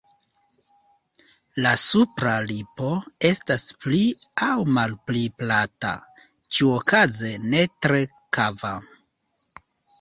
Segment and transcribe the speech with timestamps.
[1.65, 2.89] La supra lipo
[3.29, 4.01] estas pli
[4.47, 5.93] aŭ malpli plata,
[6.57, 8.05] ĉiuokaze ne tre
[8.41, 8.77] kava.